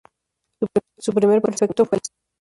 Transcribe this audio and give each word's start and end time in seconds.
Su 0.97 1.13
primer 1.13 1.43
Prefecto 1.43 1.85
fue 1.85 1.99
el 1.99 2.01
Sr. 2.03 2.15